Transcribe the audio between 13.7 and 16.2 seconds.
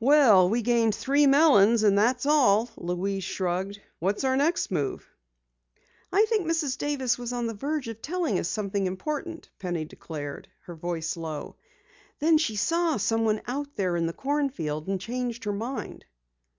there in the corn field and changed her mind."